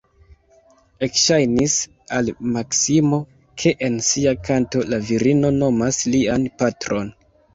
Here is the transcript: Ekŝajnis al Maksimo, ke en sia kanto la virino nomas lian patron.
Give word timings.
Ekŝajnis 1.07 1.73
al 2.19 2.31
Maksimo, 2.55 3.19
ke 3.63 3.73
en 3.89 3.99
sia 4.09 4.33
kanto 4.49 4.83
la 4.93 5.01
virino 5.11 5.53
nomas 5.59 6.03
lian 6.15 6.49
patron. 6.63 7.13